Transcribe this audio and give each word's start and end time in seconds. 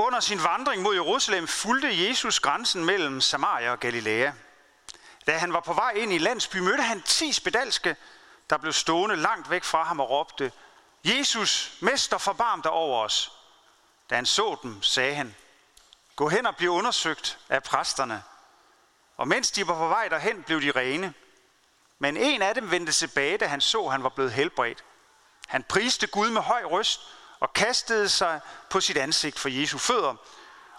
Under 0.00 0.20
sin 0.20 0.42
vandring 0.42 0.82
mod 0.82 0.94
Jerusalem 0.94 1.48
fulgte 1.48 2.08
Jesus 2.08 2.40
grænsen 2.40 2.84
mellem 2.84 3.20
Samaria 3.20 3.70
og 3.70 3.80
Galilea. 3.80 4.32
Da 5.26 5.38
han 5.38 5.52
var 5.52 5.60
på 5.60 5.72
vej 5.72 5.90
ind 5.90 6.12
i 6.12 6.18
landsby, 6.18 6.56
mødte 6.56 6.82
han 6.82 7.02
ti 7.02 7.32
spedalske, 7.32 7.96
der 8.50 8.56
blev 8.56 8.72
stående 8.72 9.16
langt 9.16 9.50
væk 9.50 9.64
fra 9.64 9.82
ham 9.82 10.00
og 10.00 10.10
råbte, 10.10 10.52
Jesus, 11.04 11.72
mester, 11.80 12.18
forbarm 12.18 12.62
dig 12.62 12.70
over 12.70 13.04
os. 13.04 13.32
Da 14.10 14.14
han 14.14 14.26
så 14.26 14.56
dem, 14.62 14.82
sagde 14.82 15.14
han, 15.14 15.36
gå 16.16 16.28
hen 16.28 16.46
og 16.46 16.56
bliv 16.56 16.70
undersøgt 16.70 17.38
af 17.48 17.62
præsterne. 17.62 18.22
Og 19.16 19.28
mens 19.28 19.50
de 19.50 19.68
var 19.68 19.74
på 19.74 19.88
vej 19.88 20.08
derhen, 20.08 20.42
blev 20.42 20.62
de 20.62 20.70
rene. 20.70 21.14
Men 21.98 22.16
en 22.16 22.42
af 22.42 22.54
dem 22.54 22.70
vendte 22.70 22.92
tilbage, 22.92 23.38
da 23.38 23.46
han 23.46 23.60
så, 23.60 23.84
at 23.84 23.92
han 23.92 24.02
var 24.02 24.08
blevet 24.08 24.32
helbredt. 24.32 24.84
Han 25.48 25.62
priste 25.62 26.06
Gud 26.06 26.30
med 26.30 26.42
høj 26.42 26.64
røst 26.64 27.00
og 27.40 27.52
kastede 27.52 28.08
sig 28.08 28.40
på 28.70 28.80
sit 28.80 28.96
ansigt 28.96 29.38
for 29.38 29.48
Jesu 29.48 29.78
fødder 29.78 30.14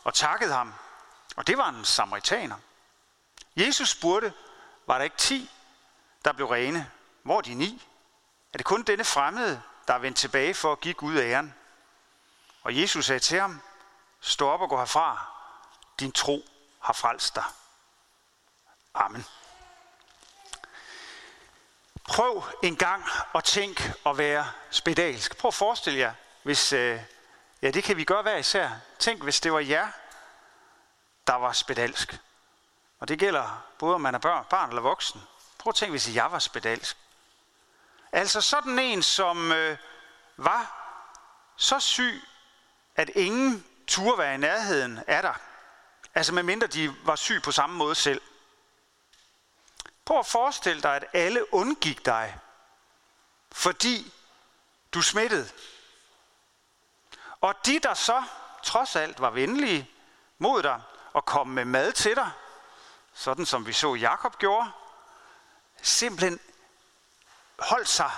og 0.03 0.13
takkede 0.13 0.53
ham. 0.53 0.73
Og 1.35 1.47
det 1.47 1.57
var 1.57 1.69
en 1.69 1.85
samaritaner. 1.85 2.55
Jesus 3.55 3.89
spurgte, 3.89 4.33
var 4.87 4.97
der 4.97 5.03
ikke 5.03 5.17
ti, 5.17 5.51
der 6.25 6.31
blev 6.31 6.47
rene? 6.47 6.91
Hvor 7.23 7.37
er 7.37 7.41
de 7.41 7.53
ni? 7.53 7.87
Er 8.53 8.57
det 8.57 8.65
kun 8.65 8.83
denne 8.83 9.03
fremmede, 9.03 9.61
der 9.87 9.93
er 9.93 9.99
vendt 9.99 10.17
tilbage 10.17 10.53
for 10.53 10.71
at 10.71 10.79
give 10.79 10.93
Gud 10.93 11.17
æren? 11.17 11.55
Og 12.63 12.77
Jesus 12.77 13.05
sagde 13.05 13.19
til 13.19 13.39
ham, 13.39 13.61
stå 14.21 14.49
op 14.49 14.61
og 14.61 14.69
gå 14.69 14.77
herfra. 14.77 15.25
Din 15.99 16.11
tro 16.11 16.45
har 16.79 16.93
frelst 16.93 17.35
dig. 17.35 17.43
Amen. 18.93 19.25
Prøv 22.07 22.43
en 22.63 22.75
gang 22.75 23.05
at 23.35 23.43
tænke 23.43 23.93
at 24.05 24.17
være 24.17 24.51
spedalsk. 24.69 25.37
Prøv 25.37 25.47
at 25.47 25.53
forestille 25.53 25.99
jer, 25.99 26.13
hvis, 26.43 26.73
øh, 26.73 27.01
ja 27.61 27.71
det 27.71 27.83
kan 27.83 27.97
vi 27.97 28.03
gøre 28.03 28.21
hver 28.21 28.37
især. 28.37 28.69
Tænk, 28.99 29.23
hvis 29.23 29.41
det 29.41 29.53
var 29.53 29.59
jer, 29.59 29.87
der 31.27 31.35
var 31.35 31.51
spedalsk. 31.51 32.19
Og 32.99 33.07
det 33.07 33.19
gælder 33.19 33.63
både 33.79 33.95
om 33.95 34.01
man 34.01 34.15
er 34.15 34.19
børn, 34.19 34.45
barn 34.49 34.69
eller 34.69 34.81
voksen. 34.81 35.21
Prøv 35.57 35.69
at 35.71 35.75
tænke, 35.75 35.91
hvis 35.91 36.15
jeg 36.15 36.31
var 36.31 36.39
spedalsk. 36.39 36.97
Altså 38.11 38.41
sådan 38.41 38.79
en, 38.79 39.03
som 39.03 39.51
øh, 39.51 39.77
var 40.37 40.75
så 41.57 41.79
syg, 41.79 42.21
at 42.95 43.09
ingen 43.09 43.65
turde 43.87 44.17
være 44.17 44.33
i 44.33 44.37
nærheden 44.37 44.99
af 45.07 45.21
dig. 45.21 45.35
Altså 46.15 46.33
medmindre 46.33 46.67
de 46.67 46.95
var 47.03 47.15
syg 47.15 47.41
på 47.43 47.51
samme 47.51 47.75
måde 47.75 47.95
selv. 47.95 48.21
Prøv 50.05 50.19
at 50.19 50.25
forestille 50.25 50.81
dig, 50.81 50.95
at 50.95 51.05
alle 51.13 51.53
undgik 51.53 52.05
dig, 52.05 52.37
fordi 53.51 54.13
du 54.93 55.01
smittede. 55.01 55.49
Og 57.41 57.55
de, 57.65 57.79
der 57.79 57.93
så 57.93 58.23
trods 58.63 58.95
alt 58.95 59.21
var 59.21 59.29
venlige 59.29 59.91
mod 60.37 60.63
dig 60.63 60.81
og 61.13 61.25
kom 61.25 61.47
med 61.47 61.65
mad 61.65 61.91
til 61.91 62.15
dig, 62.15 62.31
sådan 63.13 63.45
som 63.45 63.67
vi 63.67 63.73
så 63.73 63.95
Jakob 63.95 64.37
gjorde, 64.37 64.71
simpelthen 65.81 66.39
holdt 67.59 67.89
sig 67.89 68.11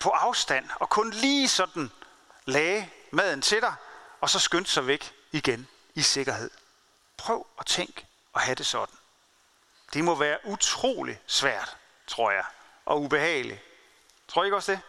på 0.00 0.10
afstand 0.10 0.70
og 0.80 0.88
kun 0.88 1.10
lige 1.10 1.48
sådan 1.48 1.90
lagde 2.44 2.90
maden 3.10 3.42
til 3.42 3.60
dig, 3.60 3.74
og 4.20 4.30
så 4.30 4.38
skyndte 4.38 4.70
sig 4.70 4.86
væk 4.86 5.14
igen 5.32 5.68
i 5.94 6.02
sikkerhed. 6.02 6.50
Prøv 7.16 7.46
at 7.58 7.66
tænke 7.66 8.06
og 8.32 8.40
have 8.40 8.54
det 8.54 8.66
sådan. 8.66 8.94
Det 9.92 10.04
må 10.04 10.14
være 10.14 10.38
utrolig 10.44 11.20
svært, 11.26 11.76
tror 12.06 12.30
jeg, 12.30 12.44
og 12.84 13.02
ubehageligt. 13.02 13.60
Tror 14.28 14.42
I 14.42 14.46
ikke 14.46 14.56
også 14.56 14.72
det? 14.72 14.80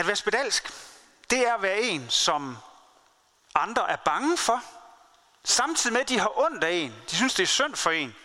At 0.00 0.06
være 0.06 0.16
spedalsk, 0.16 0.72
det 1.30 1.48
er 1.48 1.54
at 1.54 1.62
være 1.62 1.80
en, 1.80 2.10
som 2.10 2.56
andre 3.54 3.90
er 3.90 3.96
bange 3.96 4.38
for. 4.38 4.62
Samtidig 5.44 5.92
med, 5.92 6.00
at 6.00 6.08
de 6.08 6.18
har 6.18 6.38
ondt 6.38 6.64
af 6.64 6.70
en. 6.70 6.94
De 7.10 7.16
synes, 7.16 7.34
det 7.34 7.42
er 7.42 7.46
synd 7.46 7.76
for 7.76 7.90
en. 7.90 8.16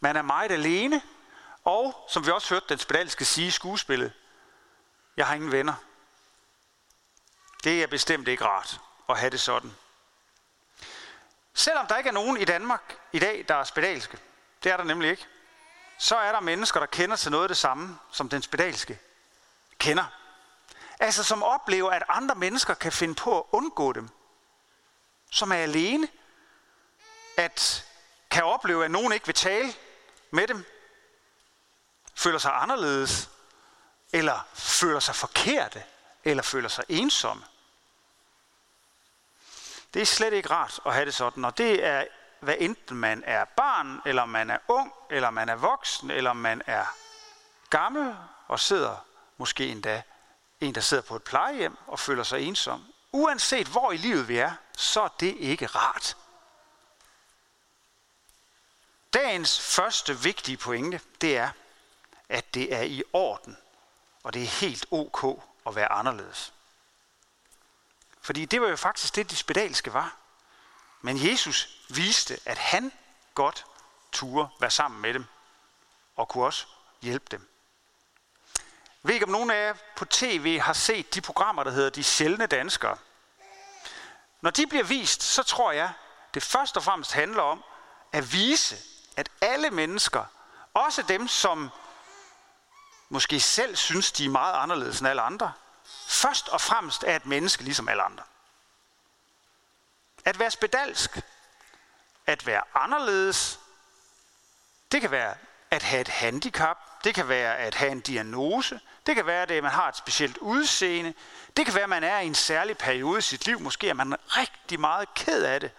Man 0.00 0.16
er 0.16 0.22
meget 0.22 0.52
alene. 0.52 1.02
Og, 1.64 2.06
som 2.10 2.26
vi 2.26 2.30
også 2.30 2.54
hørte 2.54 2.66
den 2.68 2.78
spedalske 2.78 3.24
sige 3.24 3.46
i 3.46 3.50
skuespillet, 3.50 4.12
jeg 5.16 5.26
har 5.26 5.34
ingen 5.34 5.52
venner. 5.52 5.74
Det 7.64 7.82
er 7.82 7.86
bestemt 7.86 8.28
ikke 8.28 8.44
rart 8.44 8.80
at 9.08 9.18
have 9.18 9.30
det 9.30 9.40
sådan. 9.40 9.76
Selvom 11.54 11.86
der 11.86 11.96
ikke 11.96 12.08
er 12.08 12.14
nogen 12.14 12.36
i 12.36 12.44
Danmark 12.44 12.98
i 13.12 13.18
dag, 13.18 13.44
der 13.48 13.54
er 13.54 13.64
spedalske, 13.64 14.18
det 14.62 14.72
er 14.72 14.76
der 14.76 14.84
nemlig 14.84 15.10
ikke, 15.10 15.26
så 15.98 16.16
er 16.16 16.32
der 16.32 16.40
mennesker, 16.40 16.80
der 16.80 16.86
kender 16.86 17.16
til 17.16 17.30
noget 17.30 17.44
af 17.44 17.48
det 17.48 17.56
samme, 17.56 17.98
som 18.12 18.28
den 18.28 18.42
spedalske 18.42 18.98
kender. 19.78 20.04
Altså 21.00 21.24
som 21.24 21.42
oplever, 21.42 21.90
at 21.90 22.02
andre 22.08 22.34
mennesker 22.34 22.74
kan 22.74 22.92
finde 22.92 23.14
på 23.14 23.38
at 23.38 23.44
undgå 23.52 23.92
dem. 23.92 24.08
Som 25.30 25.52
er 25.52 25.56
alene. 25.56 26.08
At 27.36 27.86
kan 28.30 28.44
opleve, 28.44 28.84
at 28.84 28.90
nogen 28.90 29.12
ikke 29.12 29.26
vil 29.26 29.34
tale 29.34 29.74
med 30.30 30.46
dem. 30.46 30.64
Føler 32.14 32.38
sig 32.38 32.52
anderledes. 32.54 33.30
Eller 34.12 34.46
føler 34.54 35.00
sig 35.00 35.14
forkerte. 35.14 35.82
Eller 36.24 36.42
føler 36.42 36.68
sig 36.68 36.84
ensomme. 36.88 37.44
Det 39.94 40.02
er 40.02 40.06
slet 40.06 40.32
ikke 40.32 40.50
rart 40.50 40.80
at 40.86 40.94
have 40.94 41.04
det 41.06 41.14
sådan, 41.14 41.44
og 41.44 41.58
det 41.58 41.84
er, 41.84 42.04
hvad 42.40 42.54
enten 42.58 42.96
man 42.96 43.22
er 43.26 43.44
barn, 43.44 44.02
eller 44.06 44.24
man 44.24 44.50
er 44.50 44.58
ung, 44.68 44.92
eller 45.10 45.30
man 45.30 45.48
er 45.48 45.54
voksen, 45.54 46.10
eller 46.10 46.32
man 46.32 46.62
er 46.66 46.84
gammel 47.70 48.16
og 48.48 48.60
sidder 48.60 49.06
måske 49.36 49.68
endda 49.68 50.02
en, 50.60 50.74
der 50.74 50.80
sidder 50.80 51.02
på 51.02 51.16
et 51.16 51.22
plejehjem 51.22 51.76
og 51.86 51.98
føler 51.98 52.22
sig 52.22 52.40
ensom. 52.40 52.84
Uanset 53.12 53.66
hvor 53.66 53.92
i 53.92 53.96
livet 53.96 54.28
vi 54.28 54.36
er, 54.38 54.52
så 54.76 55.02
er 55.02 55.08
det 55.08 55.36
ikke 55.36 55.66
rart. 55.66 56.16
Dagens 59.14 59.60
første 59.60 60.18
vigtige 60.18 60.56
pointe, 60.56 61.00
det 61.20 61.36
er, 61.36 61.50
at 62.28 62.54
det 62.54 62.74
er 62.74 62.82
i 62.82 63.02
orden, 63.12 63.56
og 64.22 64.34
det 64.34 64.42
er 64.42 64.46
helt 64.46 64.86
ok 64.90 65.42
at 65.66 65.76
være 65.76 65.92
anderledes. 65.92 66.52
Fordi 68.20 68.44
det 68.44 68.60
var 68.60 68.68
jo 68.68 68.76
faktisk 68.76 69.16
det, 69.16 69.30
de 69.30 69.36
spedalske 69.36 69.92
var. 69.92 70.16
Men 71.00 71.30
Jesus 71.30 71.68
viste, 71.88 72.40
at 72.44 72.58
han 72.58 72.92
godt 73.34 73.66
turde 74.12 74.48
være 74.60 74.70
sammen 74.70 75.00
med 75.00 75.14
dem, 75.14 75.24
og 76.16 76.28
kunne 76.28 76.44
også 76.44 76.66
hjælpe 77.02 77.26
dem. 77.30 77.55
Jeg 79.06 79.08
ved 79.08 79.14
ikke, 79.14 79.26
om 79.26 79.32
nogen 79.32 79.50
af 79.50 79.66
jer 79.66 79.74
på 79.96 80.04
tv 80.04 80.58
har 80.58 80.72
set 80.72 81.14
de 81.14 81.20
programmer, 81.20 81.64
der 81.64 81.70
hedder 81.70 81.90
De 81.90 82.04
Sjældne 82.04 82.46
Danskere. 82.46 82.98
Når 84.40 84.50
de 84.50 84.66
bliver 84.66 84.84
vist, 84.84 85.22
så 85.22 85.42
tror 85.42 85.72
jeg, 85.72 85.92
det 86.34 86.42
først 86.42 86.76
og 86.76 86.82
fremmest 86.82 87.12
handler 87.12 87.42
om 87.42 87.64
at 88.12 88.32
vise, 88.32 88.76
at 89.16 89.28
alle 89.40 89.70
mennesker, 89.70 90.24
også 90.74 91.02
dem, 91.02 91.28
som 91.28 91.70
måske 93.08 93.40
selv 93.40 93.76
synes, 93.76 94.12
de 94.12 94.24
er 94.24 94.28
meget 94.28 94.54
anderledes 94.54 94.98
end 94.98 95.08
alle 95.08 95.22
andre, 95.22 95.52
først 96.06 96.48
og 96.48 96.60
fremmest 96.60 97.04
er 97.06 97.16
et 97.16 97.26
menneske 97.26 97.64
ligesom 97.64 97.88
alle 97.88 98.02
andre. 98.02 98.24
At 100.24 100.38
være 100.38 100.50
spedalsk, 100.50 101.20
at 102.26 102.46
være 102.46 102.62
anderledes, 102.74 103.60
det 104.92 105.00
kan 105.00 105.10
være 105.10 105.34
at 105.70 105.82
have 105.82 106.00
et 106.00 106.08
handicap, 106.08 106.95
det 107.06 107.14
kan 107.14 107.28
være 107.28 107.56
at 107.56 107.74
have 107.74 107.92
en 107.92 108.00
diagnose, 108.00 108.80
det 109.06 109.14
kan 109.14 109.26
være, 109.26 109.42
at 109.42 109.50
øh, 109.50 109.62
man 109.62 109.72
har 109.72 109.88
et 109.88 109.96
specielt 109.96 110.36
udseende, 110.36 111.14
det 111.56 111.64
kan 111.64 111.74
være, 111.74 111.84
at 111.84 111.90
man 111.90 112.04
er 112.04 112.18
i 112.18 112.26
en 112.26 112.34
særlig 112.34 112.78
periode 112.78 113.18
i 113.18 113.22
sit 113.22 113.46
liv, 113.46 113.60
måske 113.60 113.88
er 113.88 113.94
man 113.94 114.16
rigtig 114.26 114.80
meget 114.80 115.14
ked 115.14 115.44
af 115.44 115.60
det. 115.60 115.70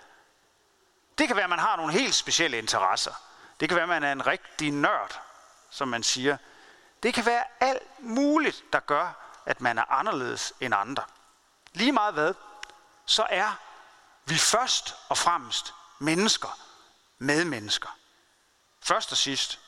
Det 1.18 1.28
kan 1.28 1.36
være, 1.36 1.44
at 1.44 1.50
man 1.50 1.60
har 1.60 1.76
nogle 1.76 1.94
helt 1.94 2.16
specielle 2.16 2.58
interesser. 2.58 3.14
Det 3.60 3.70
kan 3.70 3.76
være, 3.76 3.84
at 3.84 3.90
man 3.90 4.04
er 4.04 4.12
en 4.12 4.28
rigtig 4.28 4.72
nørd, 4.72 5.22
som 5.70 5.88
man 5.88 6.04
siger. 6.04 6.38
Det 7.04 7.14
kan 7.14 7.26
være 7.26 7.44
alt 7.60 7.84
muligt, 8.00 8.64
der 8.74 8.80
gør, 8.80 9.40
at 9.46 9.62
man 9.62 9.78
er 9.78 9.92
anderledes 9.92 10.54
end 10.60 10.76
andre. 10.76 11.04
Lige 11.74 11.92
meget 11.92 12.14
hvad, 12.14 12.34
så 13.06 13.28
er 13.30 13.60
vi 14.26 14.36
først 14.36 14.96
og 15.10 15.18
fremmest 15.18 15.74
mennesker, 16.00 16.60
medmennesker. 17.18 17.98
Først 18.82 19.12
og 19.12 19.18
sidst. 19.18 19.60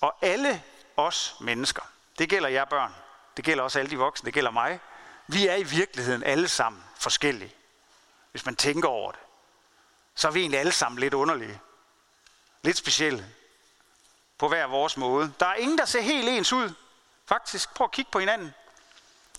Og 0.00 0.16
alle 0.22 0.62
os 0.96 1.36
mennesker, 1.40 1.82
det 2.18 2.28
gælder 2.28 2.48
jer 2.48 2.64
børn, 2.64 2.94
det 3.36 3.44
gælder 3.44 3.64
også 3.64 3.78
alle 3.78 3.90
de 3.90 3.98
voksne, 3.98 4.26
det 4.26 4.34
gælder 4.34 4.50
mig. 4.50 4.80
Vi 5.26 5.46
er 5.46 5.54
i 5.54 5.62
virkeligheden 5.62 6.22
alle 6.22 6.48
sammen 6.48 6.84
forskellige. 6.96 7.54
Hvis 8.30 8.46
man 8.46 8.56
tænker 8.56 8.88
over 8.88 9.12
det. 9.12 9.20
Så 10.14 10.28
er 10.28 10.32
vi 10.32 10.40
egentlig 10.40 10.60
alle 10.60 10.72
sammen 10.72 10.98
lidt 10.98 11.14
underlige. 11.14 11.60
Lidt 12.62 12.76
specielle. 12.76 13.26
På 14.38 14.48
hver 14.48 14.66
vores 14.66 14.96
måde. 14.96 15.32
Der 15.40 15.46
er 15.46 15.54
ingen, 15.54 15.78
der 15.78 15.84
ser 15.84 16.00
helt 16.00 16.28
ens 16.28 16.52
ud. 16.52 16.74
Faktisk, 17.26 17.74
prøv 17.74 17.84
at 17.84 17.90
kigge 17.90 18.10
på 18.10 18.18
hinanden. 18.18 18.54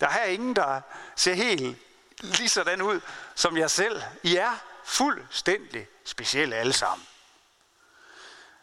Der 0.00 0.08
er 0.08 0.24
ingen, 0.24 0.56
der 0.56 0.80
ser 1.16 1.34
helt 1.34 1.78
lige 2.20 2.48
sådan 2.48 2.82
ud 2.82 3.00
som 3.34 3.56
jeg 3.56 3.70
selv. 3.70 4.02
I 4.22 4.36
er 4.36 4.56
fuldstændig 4.84 5.86
specielle 6.04 6.56
alle 6.56 6.72
sammen. 6.72 7.06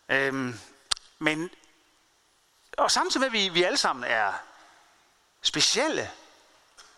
Øhm, 0.09 0.59
men, 1.19 1.49
og 2.79 2.91
samtidig 2.91 3.19
med, 3.19 3.27
at 3.27 3.33
vi, 3.33 3.49
vi 3.49 3.63
alle 3.63 3.77
sammen 3.77 4.03
er 4.03 4.33
specielle, 5.41 6.11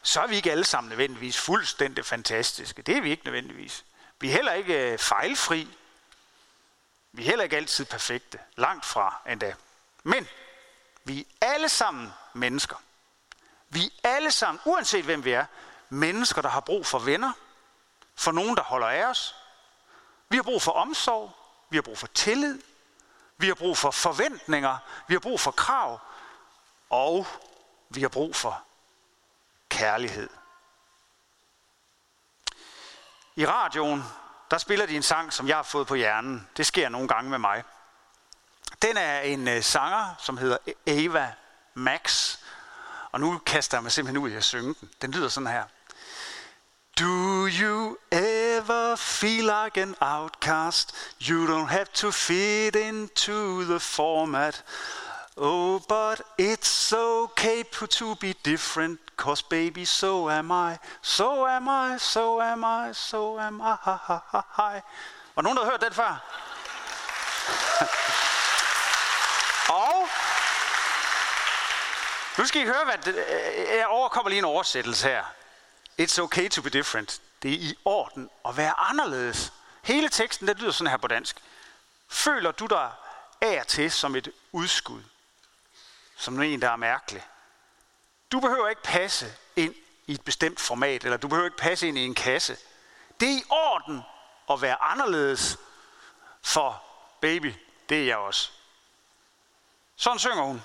så 0.04 0.22
er 0.22 0.28
vi 0.28 0.36
ikke 0.36 0.52
alle 0.52 0.64
sammen 0.64 0.90
nødvendigvis 0.90 1.38
fuldstændig 1.38 2.06
fantastiske. 2.06 2.82
Det 2.82 2.98
er 2.98 3.02
vi 3.02 3.12
ikke 3.12 3.26
nødvendigvis. 3.26 3.86
Vi 4.20 4.30
er 4.30 4.34
heller 4.34 4.54
ikke 4.54 4.92
øh, 4.92 5.00
fejlfri. 5.00 5.68
Vi 7.12 7.22
er 7.22 7.26
heller 7.26 7.44
ikke 7.44 7.58
altid 7.58 7.86
perfekte. 7.86 8.40
Langt 8.56 8.86
fra 8.86 9.22
endda. 9.30 9.54
Men 10.04 10.28
vi 11.04 11.28
er 11.42 11.48
alle 11.54 11.70
sammen 11.70 12.14
mennesker. 12.34 12.76
Vi 13.70 13.94
er 14.04 14.10
alle 14.10 14.32
sammen, 14.32 14.62
uanset 14.66 15.06
hvem 15.06 15.26
vi 15.26 15.32
er, 15.32 15.46
mennesker, 15.90 16.42
der 16.42 16.50
har 16.50 16.60
brug 16.60 16.86
for 16.86 17.00
venner, 17.00 17.32
for 18.16 18.32
nogen, 18.32 18.58
der 18.58 18.64
holder 18.64 18.88
af 18.88 19.06
os. 19.06 19.36
Vi 20.30 20.36
har 20.36 20.44
brug 20.44 20.62
for 20.62 20.72
omsorg, 20.72 21.32
vi 21.70 21.78
har 21.78 21.82
brug 21.82 21.98
for 21.98 22.08
tillid, 22.08 22.62
vi 23.42 23.48
har 23.48 23.56
brug 23.56 23.78
for 23.78 23.92
forventninger, 23.92 24.78
vi 25.08 25.14
har 25.14 25.20
brug 25.20 25.40
for 25.40 25.52
krav, 25.52 26.00
og 26.90 27.28
vi 27.90 28.02
har 28.02 28.10
brug 28.10 28.36
for 28.36 28.64
kærlighed. 29.70 30.30
I 33.36 33.46
radioen, 33.46 34.04
der 34.52 34.58
spiller 34.58 34.86
de 34.86 34.96
en 34.96 35.04
sang, 35.04 35.34
som 35.34 35.48
jeg 35.48 35.56
har 35.56 35.64
fået 35.64 35.88
på 35.88 35.96
hjernen. 35.96 36.48
Det 36.58 36.66
sker 36.66 36.90
nogle 36.90 37.08
gange 37.08 37.30
med 37.30 37.38
mig. 37.38 37.64
Den 38.82 38.98
er 38.98 39.20
en 39.20 39.48
øh, 39.48 39.64
sanger, 39.64 40.16
som 40.20 40.38
hedder 40.38 40.58
e- 40.68 40.92
Ava 40.92 41.34
Max. 41.74 42.38
Og 43.12 43.20
nu 43.20 43.38
kaster 43.38 43.78
jeg 43.78 43.84
mig 43.84 43.92
simpelthen 43.92 44.24
ud 44.24 44.30
i 44.30 44.36
at 44.36 44.44
synge 44.44 44.76
den. 44.82 44.90
Den 45.02 45.12
lyder 45.12 45.30
sådan 45.30 45.48
her. 45.48 45.64
Do 47.02 47.48
you 47.48 47.98
ever 48.12 48.96
feel 48.96 49.46
like 49.46 49.78
an 49.78 49.96
outcast? 50.02 50.94
You 51.20 51.48
don't 51.48 51.70
have 51.70 51.92
to 51.94 52.12
fit 52.12 52.76
into 52.76 53.66
the 53.66 53.80
format. 53.80 54.62
Oh, 55.36 55.82
but 55.90 56.22
it's 56.38 56.94
okay 56.94 57.64
to 57.72 58.16
be 58.18 58.36
different, 58.44 59.00
cause 59.18 59.42
baby, 59.42 59.84
so 59.84 60.30
am 60.30 60.52
I, 60.52 60.78
so 61.02 61.48
am 61.48 61.68
I, 61.68 61.98
so 61.98 62.40
am 62.40 62.64
I, 62.64 62.92
so 62.94 63.40
am 63.40 63.60
I. 63.62 64.82
Var 65.36 65.42
nogen, 65.42 65.58
der 65.58 65.64
har 65.64 65.72
hørt 65.72 65.82
den 65.82 65.94
før? 65.94 66.24
Og 69.84 70.08
nu 72.38 72.46
skal 72.46 72.62
I 72.62 72.66
høre, 72.66 72.86
hvad 72.86 72.98
det, 72.98 73.16
øh, 73.16 73.26
øh, 73.28 73.78
jeg 73.78 73.88
overkommer 73.88 74.30
lige 74.30 74.40
en 74.40 74.46
oversættelse 74.46 75.08
her. 75.08 75.24
It's 76.02 76.20
okay 76.20 76.50
to 76.50 76.62
be 76.62 76.70
different. 76.70 77.22
Det 77.44 77.54
er 77.54 77.58
i 77.58 77.76
orden 77.86 78.30
at 78.46 78.58
være 78.58 78.80
anderledes. 78.80 79.54
Hele 79.84 80.10
teksten, 80.10 80.48
den 80.48 80.58
lyder 80.58 80.72
sådan 80.72 80.90
her 80.90 80.98
på 80.98 81.08
dansk. 81.08 81.38
Føler 82.10 82.52
du 82.52 82.66
dig 82.66 82.92
af 83.42 83.66
til 83.68 83.92
som 83.92 84.16
et 84.16 84.32
udskud? 84.52 85.02
Som 86.18 86.42
en, 86.42 86.62
der 86.62 86.70
er 86.70 86.76
mærkelig? 86.76 87.28
Du 88.32 88.40
behøver 88.40 88.70
ikke 88.70 88.84
passe 88.84 89.34
ind 89.56 89.76
i 90.08 90.14
et 90.14 90.22
bestemt 90.22 90.60
format, 90.60 91.04
eller 91.04 91.18
du 91.18 91.28
behøver 91.28 91.48
ikke 91.48 91.58
passe 91.58 91.88
ind 91.88 91.98
i 91.98 92.06
en 92.06 92.16
kasse. 92.16 92.58
Det 93.20 93.30
er 93.30 93.38
i 93.38 93.44
orden 93.50 94.02
at 94.50 94.62
være 94.62 94.82
anderledes, 94.82 95.58
for 96.42 96.84
baby, 97.22 97.54
det 97.90 98.02
er 98.02 98.06
jeg 98.06 98.18
også. 98.18 98.52
Sådan 99.96 100.20
synger 100.20 100.44
hun. 100.44 100.64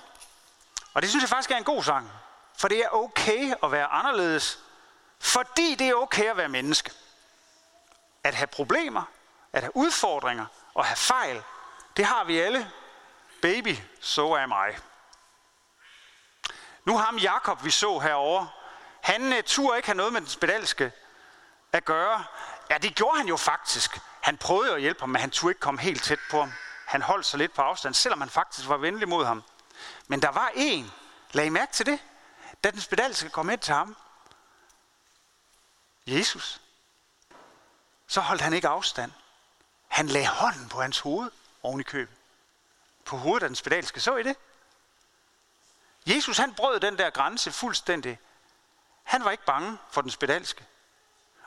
Og 0.93 1.01
det 1.01 1.09
synes 1.09 1.21
jeg 1.21 1.29
faktisk 1.29 1.51
er 1.51 1.57
en 1.57 1.63
god 1.63 1.83
sang. 1.83 2.11
For 2.57 2.67
det 2.67 2.79
er 2.79 2.89
okay 2.89 3.53
at 3.63 3.71
være 3.71 3.85
anderledes, 3.87 4.59
fordi 5.19 5.75
det 5.75 5.89
er 5.89 5.93
okay 5.93 6.29
at 6.29 6.37
være 6.37 6.49
menneske. 6.49 6.91
At 8.23 8.35
have 8.35 8.47
problemer, 8.47 9.03
at 9.53 9.61
have 9.61 9.75
udfordringer 9.75 10.45
og 10.73 10.85
have 10.85 10.97
fejl, 10.97 11.43
det 11.97 12.05
har 12.05 12.23
vi 12.23 12.39
alle. 12.39 12.71
Baby, 13.41 13.75
så 14.01 14.31
er 14.33 14.45
mig. 14.45 14.77
Nu 16.85 16.97
ham 16.97 17.17
Jakob, 17.17 17.65
vi 17.65 17.71
så 17.71 17.99
herover, 17.99 18.45
han 19.01 19.33
uh, 19.33 19.39
turde 19.45 19.77
ikke 19.77 19.87
have 19.87 19.97
noget 19.97 20.13
med 20.13 20.21
den 20.21 20.29
spedalske 20.29 20.91
at 21.73 21.85
gøre. 21.85 22.23
Ja, 22.69 22.77
det 22.77 22.95
gjorde 22.95 23.17
han 23.17 23.27
jo 23.27 23.37
faktisk. 23.37 23.99
Han 24.21 24.37
prøvede 24.37 24.73
at 24.73 24.81
hjælpe 24.81 24.99
ham, 24.99 25.09
men 25.09 25.21
han 25.21 25.31
turde 25.31 25.51
ikke 25.51 25.59
komme 25.59 25.81
helt 25.81 26.03
tæt 26.03 26.19
på 26.31 26.39
ham. 26.39 26.53
Han 26.85 27.01
holdt 27.01 27.25
sig 27.25 27.37
lidt 27.37 27.53
på 27.53 27.61
afstand, 27.61 27.93
selvom 27.93 28.21
han 28.21 28.29
faktisk 28.29 28.69
var 28.69 28.77
venlig 28.77 29.09
mod 29.09 29.25
ham. 29.25 29.43
Men 30.07 30.21
der 30.21 30.29
var 30.29 30.51
en, 30.55 30.91
lag 31.31 31.45
I 31.45 31.49
mærke 31.49 31.73
til 31.73 31.85
det, 31.85 31.99
da 32.63 32.71
den 32.71 32.81
spedalske 32.81 33.29
kom 33.29 33.49
ind 33.49 33.59
til 33.59 33.73
ham, 33.73 33.95
Jesus, 36.07 36.61
så 38.07 38.21
holdt 38.21 38.41
han 38.41 38.53
ikke 38.53 38.67
afstand. 38.67 39.11
Han 39.87 40.07
lagde 40.07 40.27
hånden 40.27 40.69
på 40.69 40.81
hans 40.81 40.99
hoved 40.99 41.31
oven 41.63 41.79
i 41.79 41.83
købet. 41.83 42.15
På 43.05 43.17
hovedet 43.17 43.43
af 43.43 43.49
den 43.49 43.55
spedalske. 43.55 43.99
Så 43.99 44.15
I 44.15 44.23
det? 44.23 44.35
Jesus 46.05 46.37
han 46.37 46.53
brød 46.53 46.79
den 46.79 46.97
der 46.97 47.09
grænse 47.09 47.51
fuldstændig. 47.51 48.19
Han 49.03 49.23
var 49.23 49.31
ikke 49.31 49.45
bange 49.45 49.77
for 49.91 50.01
den 50.01 50.11
spedalske. 50.11 50.65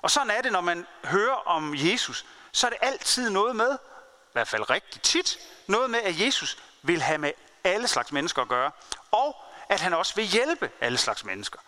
Og 0.02 0.10
sådan 0.10 0.30
er 0.30 0.40
det, 0.40 0.52
når 0.52 0.60
man 0.60 0.86
hører 1.04 1.34
om 1.34 1.74
Jesus, 1.76 2.26
så 2.52 2.66
er 2.66 2.70
det 2.70 2.78
altid 2.82 3.30
noget 3.30 3.56
med, 3.56 3.74
i 3.74 4.32
hvert 4.32 4.48
fald 4.48 4.70
rigtig 4.70 5.02
tit, 5.02 5.38
noget 5.66 5.90
med, 5.90 5.98
at 6.02 6.20
Jesus 6.20 6.58
vil 6.82 7.02
have 7.02 7.18
med 7.18 7.32
alle 7.64 7.88
slags 7.88 8.12
mennesker 8.12 8.42
at 8.42 8.48
gøre, 8.48 8.70
og 9.10 9.44
at 9.68 9.80
han 9.80 9.94
også 9.94 10.14
vil 10.14 10.24
hjælpe 10.24 10.70
alle 10.80 10.98
slags 10.98 11.24
mennesker. 11.24 11.58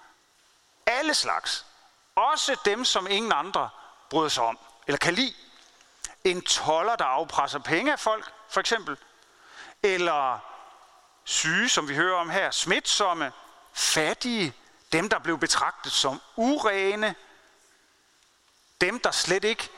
Alle 0.86 1.14
slags. 1.14 1.66
Også 2.14 2.56
dem, 2.64 2.84
som 2.84 3.06
ingen 3.06 3.32
andre 3.32 3.70
bryder 4.10 4.28
sig 4.28 4.44
om, 4.44 4.58
eller 4.86 4.98
kan 4.98 5.14
lide. 5.14 5.34
En 6.24 6.42
toller, 6.42 6.96
der 6.96 7.04
afpresser 7.04 7.58
penge 7.58 7.92
af 7.92 8.00
folk, 8.00 8.32
for 8.48 8.60
eksempel. 8.60 8.96
Eller 9.82 10.38
syge, 11.24 11.68
som 11.68 11.88
vi 11.88 11.94
hører 11.94 12.16
om 12.16 12.30
her, 12.30 12.50
smitsomme, 12.50 13.32
fattige, 13.72 14.54
dem, 14.92 15.08
der 15.08 15.18
blev 15.18 15.38
betragtet 15.38 15.92
som 15.92 16.22
urene, 16.36 17.14
dem, 18.80 19.00
der 19.00 19.10
slet 19.10 19.44
ikke 19.44 19.70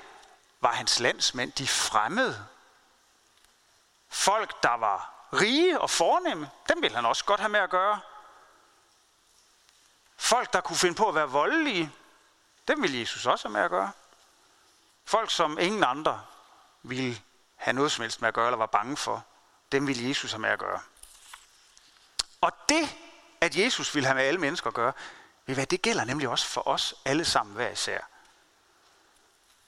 var 0.61 0.73
hans 0.73 1.01
landsmænd, 1.01 1.53
de 1.53 1.69
fremmede. 1.69 2.47
Folk, 4.09 4.63
der 4.63 4.77
var 4.77 5.29
rige 5.33 5.81
og 5.81 5.91
fornemme, 5.91 6.51
dem 6.69 6.83
ville 6.83 6.95
han 6.95 7.07
også 7.07 7.25
godt 7.25 7.41
have 7.41 7.49
med 7.49 7.61
at 7.61 7.71
gøre. 7.71 8.01
Folk, 10.17 10.53
der 10.53 10.61
kunne 10.61 10.77
finde 10.77 10.95
på 10.95 11.09
at 11.09 11.15
være 11.15 11.29
voldelige, 11.29 11.93
dem 12.69 12.83
ville 12.83 13.01
Jesus 13.01 13.27
også 13.27 13.49
have 13.49 13.53
med 13.53 13.61
at 13.61 13.71
gøre. 13.71 13.93
Folk, 15.05 15.31
som 15.31 15.59
ingen 15.59 15.85
andre 15.85 16.23
ville 16.83 17.17
have 17.57 17.75
noget 17.75 17.93
som 17.93 18.03
helst 18.03 18.21
med 18.21 18.29
at 18.29 18.35
gøre, 18.35 18.47
eller 18.47 18.57
var 18.57 18.67
bange 18.67 18.97
for, 18.97 19.25
dem 19.73 19.87
ville 19.87 20.09
Jesus 20.09 20.33
have 20.33 20.41
med 20.41 20.51
at 20.51 20.59
gøre. 20.59 20.81
Og 22.41 22.53
det, 22.69 22.97
at 23.41 23.57
Jesus 23.57 23.95
ville 23.95 24.07
have 24.07 24.15
med 24.15 24.25
alle 24.25 24.41
mennesker 24.41 24.69
at 24.69 24.75
gøre, 24.75 24.93
ved 25.47 25.55
hvad, 25.55 25.67
det 25.67 25.83
gælder 25.83 26.05
nemlig 26.05 26.29
også 26.29 26.47
for 26.47 26.69
os 26.69 26.95
alle 27.05 27.25
sammen 27.25 27.57
hver 27.57 27.71
især. 27.71 28.01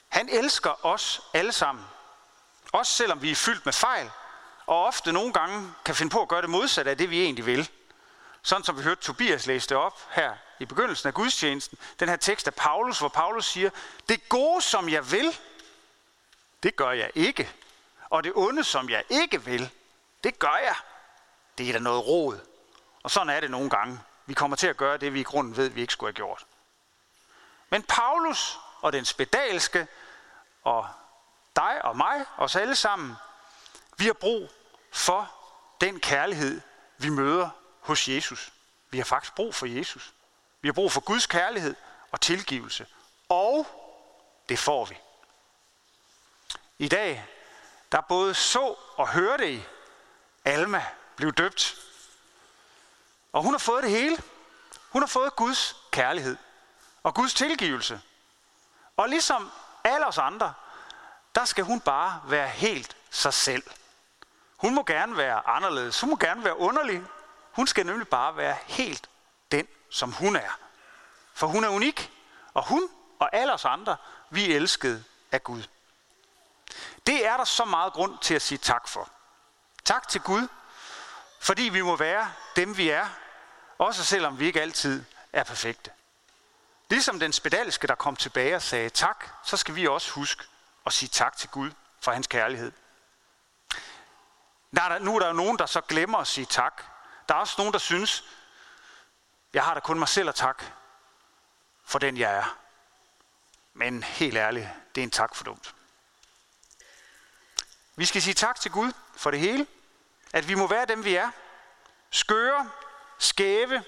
Han 0.09 0.29
elsker 0.29 0.87
os 0.87 1.21
alle 1.35 1.53
sammen. 1.53 1.85
Også 2.73 2.93
selvom 2.93 3.23
vi 3.23 3.31
er 3.31 3.35
fyldt 3.35 3.65
med 3.65 3.73
fejl, 3.73 4.11
og 4.67 4.85
ofte 4.85 5.13
nogle 5.13 5.33
gange 5.33 5.73
kan 5.85 5.95
finde 5.95 6.11
på 6.11 6.23
at 6.23 6.29
gøre 6.29 6.43
det 6.43 6.51
modsatte 6.51 6.91
af 6.91 6.99
det, 6.99 7.11
vi 7.11 7.23
egentlig 7.23 7.47
vil. 7.47 7.71
Sådan 8.43 8.65
som 8.65 8.79
vi 8.79 8.83
hørte 8.83 9.01
Tobias 9.03 9.47
læse 9.47 9.69
det 9.69 9.77
op 9.77 10.01
her 10.11 10.37
i 10.59 10.65
begyndelsen 10.65 11.09
af 11.09 11.15
gudstjenesten. 11.15 11.79
Den 12.01 12.09
her 12.09 12.17
tekst 12.17 12.47
af 12.47 12.55
Paulus, 12.55 12.99
hvor 12.99 13.09
Paulus 13.09 13.47
siger, 13.47 13.71
det 14.09 14.29
gode, 14.29 14.63
som 14.63 14.89
jeg 14.89 15.11
vil, 15.11 15.39
det 16.63 16.77
gør 16.77 16.91
jeg 16.91 17.11
ikke. 17.15 17.53
Og 18.11 18.25
det 18.25 18.33
onde, 18.35 18.65
som 18.65 18.91
jeg 18.91 19.05
ikke 19.09 19.45
vil, 19.45 19.71
det 20.25 20.39
gør 20.39 20.57
jeg. 20.65 20.75
Det 21.59 21.69
er 21.69 21.73
da 21.73 21.79
noget 21.79 22.07
råd. 22.07 22.41
Og 23.03 23.11
sådan 23.11 23.31
er 23.31 23.41
det 23.41 23.51
nogle 23.51 23.71
gange. 23.71 24.01
Vi 24.27 24.35
kommer 24.35 24.57
til 24.57 24.67
at 24.67 24.77
gøre 24.77 24.99
det, 24.99 25.15
vi 25.15 25.21
i 25.21 25.23
grunden 25.23 25.57
ved, 25.57 25.69
vi 25.69 25.81
ikke 25.81 25.93
skulle 25.93 26.09
have 26.09 26.17
gjort. 26.17 26.47
Men 27.71 27.83
Paulus 27.83 28.59
og 28.81 28.93
den 28.93 29.05
spedalske, 29.05 29.87
og 30.63 30.89
dig 31.57 31.85
og 31.85 31.97
mig, 31.97 32.25
os 32.37 32.57
alle 32.57 32.77
sammen, 32.77 33.15
vi 33.97 34.07
har 34.07 34.13
brug 34.13 34.51
for 34.93 35.33
den 35.81 36.01
kærlighed, 36.01 36.61
vi 36.99 37.09
møder 37.09 37.51
hos 37.81 38.09
Jesus. 38.09 38.53
Vi 38.91 38.99
har 38.99 39.05
faktisk 39.05 39.35
brug 39.35 39.55
for 39.55 39.67
Jesus. 39.67 40.13
Vi 40.61 40.69
har 40.69 40.73
brug 40.73 40.93
for 40.93 41.01
Guds 41.01 41.27
kærlighed 41.27 41.75
og 42.13 42.21
tilgivelse. 42.21 42.87
Og 43.29 43.67
det 44.49 44.59
får 44.59 44.85
vi. 44.85 44.99
I 46.79 46.89
dag, 46.89 47.27
der 47.93 48.01
både 48.01 48.35
så 48.35 48.75
og 48.97 49.09
hørte 49.09 49.53
I, 49.53 49.63
Alma 50.45 50.87
blev 51.17 51.33
døbt. 51.33 51.77
Og 53.33 53.43
hun 53.43 53.53
har 53.55 53.59
fået 53.59 53.83
det 53.83 53.91
hele. 53.91 54.19
Hun 54.91 55.03
har 55.03 55.07
fået 55.07 55.37
Guds 55.37 55.77
kærlighed 55.91 56.37
og 57.03 57.15
Guds 57.15 57.35
tilgivelse. 57.35 58.01
Og 58.97 59.09
ligesom 59.09 59.51
alle 59.85 60.07
os 60.07 60.19
andre, 60.19 60.55
der 61.35 61.45
skal 61.45 61.65
hun 61.65 61.81
bare 61.81 62.23
være 62.25 62.49
helt 62.49 62.97
sig 63.11 63.35
selv. 63.35 63.63
Hun 64.57 64.75
må 64.75 64.85
gerne 64.85 65.17
være 65.17 65.47
anderledes. 65.47 66.01
Hun 66.01 66.11
må 66.11 66.17
gerne 66.17 66.45
være 66.45 66.59
underlig. 66.59 67.03
Hun 67.53 67.67
skal 67.67 67.87
nemlig 67.87 68.09
bare 68.09 68.37
være 68.37 68.57
helt 68.67 69.09
som 69.97 70.13
hun 70.13 70.37
er. 70.37 70.59
For 71.35 71.47
hun 71.47 71.65
er 71.65 71.69
unik, 71.69 72.13
og 72.55 72.69
hun 72.69 72.89
og 73.19 73.37
alle 73.37 73.53
os 73.53 73.65
andre, 73.65 73.97
vi 74.31 74.53
er 74.53 74.57
elskede 74.57 75.05
af 75.33 75.45
Gud. 75.45 75.63
Det 77.07 77.27
er 77.27 77.37
der 77.37 77.45
så 77.45 77.65
meget 77.65 77.93
grund 77.93 78.19
til 78.19 78.35
at 78.35 78.43
sige 78.43 78.59
tak 78.59 78.89
for. 78.89 79.11
Tak 79.85 80.09
til 80.09 80.21
Gud, 80.21 80.49
fordi 81.41 81.63
vi 81.63 81.81
må 81.81 81.97
være 81.97 82.33
dem, 82.57 82.77
vi 82.77 82.89
er, 82.89 83.09
også 83.79 84.05
selvom 84.05 84.39
vi 84.39 84.47
ikke 84.47 84.63
altid 84.63 85.05
er 85.33 85.45
perfekte. 85.45 85.91
Ligesom 86.91 87.21
den 87.21 87.33
spedalske, 87.33 87.87
der 87.87 87.95
kom 87.95 88.17
tilbage 88.17 88.57
og 88.57 88.63
sagde 88.63 88.91
tak, 88.91 89.27
så 89.45 89.57
skal 89.57 89.75
vi 89.75 89.87
også 89.87 90.11
huske 90.11 90.45
at 90.87 90.93
sige 90.93 91.09
tak 91.09 91.37
til 91.37 91.49
Gud 91.49 91.71
for 92.01 92.13
hans 92.13 92.27
kærlighed. 92.27 92.73
Der, 94.77 94.99
nu 94.99 95.15
er 95.15 95.19
der 95.19 95.27
jo 95.27 95.33
nogen, 95.33 95.59
der 95.59 95.67
så 95.67 95.81
glemmer 95.81 96.19
at 96.19 96.27
sige 96.27 96.45
tak. 96.45 96.83
Der 97.29 97.35
er 97.35 97.39
også 97.39 97.55
nogen, 97.59 97.73
der 97.73 97.79
synes, 97.79 98.25
jeg 99.57 99.65
har 99.65 99.75
da 99.75 99.81
kun 99.81 99.99
mig 99.99 100.09
selv 100.09 100.29
at 100.29 100.35
tak 100.35 100.65
for 101.85 101.99
den, 101.99 102.17
jeg 102.17 102.37
er. 102.37 102.59
Men 103.75 104.03
helt 104.03 104.37
ærligt, 104.37 104.69
det 104.95 105.01
er 105.01 105.03
en 105.03 105.11
tak 105.11 105.35
for 105.35 105.45
dumt. 105.45 105.75
Vi 107.97 108.05
skal 108.05 108.23
sige 108.23 108.35
tak 108.35 108.61
til 108.61 108.71
Gud 108.71 108.93
for 109.17 109.31
det 109.31 109.41
hele. 109.41 109.67
At 110.33 110.49
vi 110.49 110.55
må 110.55 110.67
være 110.67 110.87
dem, 110.87 111.05
vi 111.05 111.15
er. 111.15 111.31
Skøre, 112.11 112.71
skæve, 113.19 113.85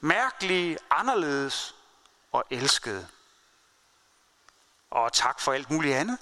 mærkelige, 0.00 0.78
anderledes 0.90 1.74
og 2.32 2.44
elskede. 2.50 3.08
Og 4.90 5.12
tak 5.12 5.40
for 5.40 5.52
alt 5.52 5.70
muligt 5.70 5.96
andet. 5.96 6.18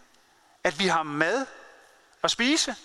At 0.65 0.79
vi 0.79 0.87
har 0.87 1.03
mad 1.03 1.47
at 2.23 2.31
spise. 2.31 2.77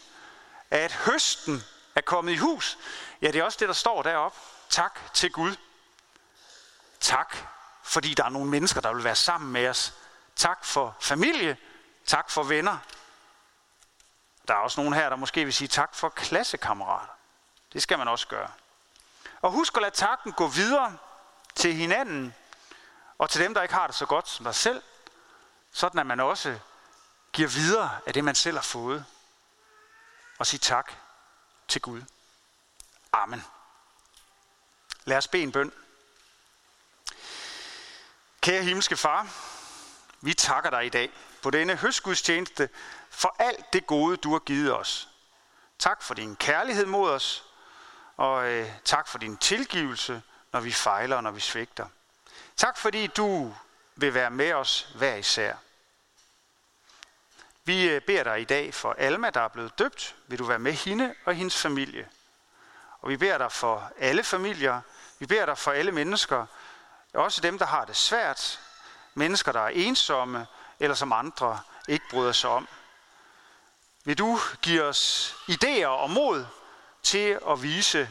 At 0.71 0.91
høsten 0.91 1.63
er 1.95 2.01
kommet 2.01 2.31
i 2.31 2.37
hus. 2.37 2.77
Ja, 3.21 3.27
det 3.27 3.39
er 3.39 3.43
også 3.43 3.57
det, 3.59 3.67
der 3.67 3.73
står 3.73 4.03
deroppe. 4.03 4.39
Tak 4.69 5.13
til 5.13 5.31
Gud. 5.31 5.55
Tak, 7.05 7.37
fordi 7.83 8.13
der 8.13 8.23
er 8.23 8.29
nogle 8.29 8.49
mennesker, 8.49 8.81
der 8.81 8.93
vil 8.93 9.03
være 9.03 9.15
sammen 9.15 9.51
med 9.51 9.69
os. 9.69 9.93
Tak 10.35 10.65
for 10.65 10.97
familie. 11.01 11.57
Tak 12.05 12.29
for 12.29 12.43
venner. 12.43 12.77
Der 14.47 14.53
er 14.53 14.57
også 14.57 14.79
nogen 14.79 14.93
her, 14.93 15.09
der 15.09 15.15
måske 15.15 15.43
vil 15.45 15.53
sige 15.53 15.67
tak 15.67 15.95
for 15.95 16.09
klassekammerater. 16.09 17.13
Det 17.73 17.81
skal 17.81 17.97
man 17.97 18.07
også 18.07 18.27
gøre. 18.27 18.51
Og 19.41 19.51
husk 19.51 19.77
at 19.77 19.81
lade 19.81 19.95
takken 19.95 20.31
gå 20.31 20.47
videre 20.47 20.97
til 21.55 21.73
hinanden, 21.73 22.35
og 23.17 23.29
til 23.29 23.41
dem, 23.41 23.53
der 23.53 23.61
ikke 23.61 23.73
har 23.73 23.87
det 23.87 23.95
så 23.95 24.05
godt 24.05 24.29
som 24.29 24.43
dig 24.43 24.55
selv, 24.55 24.83
sådan 25.71 25.99
at 25.99 26.05
man 26.05 26.19
også 26.19 26.59
giver 27.33 27.49
videre 27.49 27.99
af 28.05 28.13
det, 28.13 28.23
man 28.23 28.35
selv 28.35 28.57
har 28.57 28.63
fået. 28.63 29.05
Og 30.39 30.47
sige 30.47 30.59
tak 30.59 30.91
til 31.67 31.81
Gud. 31.81 32.01
Amen. 33.13 33.45
Lad 35.05 35.17
os 35.17 35.27
bede 35.27 35.43
en 35.43 35.51
bøn. 35.51 35.73
Kære 38.45 38.63
himmelske 38.63 38.97
far, 38.97 39.27
vi 40.21 40.33
takker 40.33 40.69
dig 40.69 40.85
i 40.85 40.89
dag 40.89 41.11
på 41.41 41.49
denne 41.49 41.75
høstgudstjeneste 41.75 42.69
for 43.09 43.35
alt 43.39 43.73
det 43.73 43.87
gode, 43.87 44.17
du 44.17 44.31
har 44.31 44.39
givet 44.39 44.75
os. 44.75 45.09
Tak 45.79 46.03
for 46.03 46.13
din 46.13 46.35
kærlighed 46.35 46.85
mod 46.85 47.09
os, 47.09 47.43
og 48.17 48.47
øh, 48.47 48.69
tak 48.83 49.07
for 49.07 49.17
din 49.17 49.37
tilgivelse, 49.37 50.21
når 50.53 50.59
vi 50.59 50.71
fejler 50.71 51.15
og 51.15 51.23
når 51.23 51.31
vi 51.31 51.39
svigter. 51.39 51.87
Tak 52.57 52.77
fordi 52.77 53.07
du 53.07 53.53
vil 53.95 54.13
være 54.13 54.29
med 54.29 54.53
os 54.53 54.89
hver 54.95 55.15
især. 55.15 55.55
Vi 57.63 57.89
øh, 57.89 58.01
beder 58.01 58.23
dig 58.23 58.41
i 58.41 58.45
dag 58.45 58.73
for 58.73 58.95
Alma, 58.97 59.29
der 59.29 59.41
er 59.41 59.47
blevet 59.47 59.79
døbt. 59.79 60.15
Vil 60.27 60.39
du 60.39 60.45
være 60.45 60.59
med 60.59 60.73
hende 60.73 61.15
og 61.25 61.33
hendes 61.33 61.61
familie? 61.61 62.09
Og 63.01 63.09
vi 63.09 63.17
beder 63.17 63.37
dig 63.37 63.51
for 63.51 63.91
alle 63.99 64.23
familier. 64.23 64.81
Vi 65.19 65.25
beder 65.25 65.45
dig 65.45 65.57
for 65.57 65.71
alle 65.71 65.91
mennesker. 65.91 66.45
Også 67.15 67.41
dem, 67.41 67.57
der 67.57 67.65
har 67.65 67.85
det 67.85 67.95
svært. 67.95 68.59
Mennesker, 69.13 69.51
der 69.51 69.61
er 69.61 69.67
ensomme, 69.67 70.47
eller 70.79 70.95
som 70.95 71.13
andre 71.13 71.59
ikke 71.87 72.05
bryder 72.09 72.31
sig 72.31 72.49
om. 72.49 72.67
Vil 74.03 74.17
du 74.17 74.39
give 74.61 74.83
os 74.83 75.35
idéer 75.51 75.85
og 75.85 76.09
mod 76.09 76.45
til 77.03 77.39
at 77.49 77.63
vise 77.63 78.09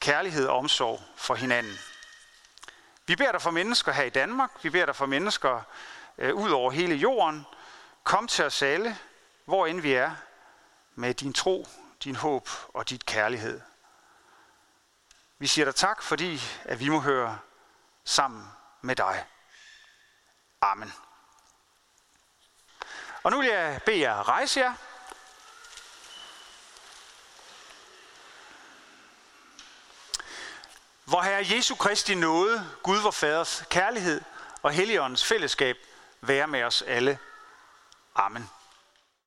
kærlighed 0.00 0.46
og 0.46 0.58
omsorg 0.58 1.00
for 1.16 1.34
hinanden. 1.34 1.78
Vi 3.06 3.16
beder 3.16 3.32
dig 3.32 3.42
for 3.42 3.50
mennesker 3.50 3.92
her 3.92 4.02
i 4.02 4.10
Danmark, 4.10 4.50
vi 4.62 4.70
beder 4.70 4.86
dig 4.86 4.96
for 4.96 5.06
mennesker 5.06 5.62
øh, 6.18 6.34
ud 6.34 6.50
over 6.50 6.70
hele 6.70 6.94
jorden. 6.94 7.46
Kom 8.04 8.28
til 8.28 8.44
os 8.44 8.62
alle, 8.62 8.98
hvor 9.44 9.66
end 9.66 9.80
vi 9.80 9.92
er, 9.92 10.10
med 10.94 11.14
din 11.14 11.32
tro, 11.32 11.68
din 12.04 12.16
håb 12.16 12.48
og 12.74 12.90
dit 12.90 13.06
kærlighed. 13.06 13.60
Vi 15.38 15.46
siger 15.46 15.64
dig 15.64 15.74
tak, 15.74 16.02
fordi 16.02 16.40
at 16.64 16.80
vi 16.80 16.88
må 16.88 17.00
høre 17.00 17.38
sammen 18.04 18.46
med 18.82 18.96
dig. 18.96 19.26
Amen. 20.60 20.92
Og 23.22 23.30
nu 23.30 23.38
vil 23.38 23.48
jeg 23.48 23.80
bede 23.86 24.00
jer 24.00 24.28
rejse 24.28 24.60
jer. 24.60 24.74
Hvor 31.04 31.22
Herre 31.22 31.46
Jesu 31.50 31.74
Kristi 31.74 32.14
nåde, 32.14 32.70
Gud 32.82 32.98
vor 32.98 33.10
Faders 33.10 33.64
kærlighed 33.70 34.20
og 34.62 34.72
Helligåndens 34.72 35.24
fællesskab 35.24 35.76
være 36.20 36.46
med 36.46 36.62
os 36.62 36.82
alle. 36.82 37.18
Amen. 38.14 38.50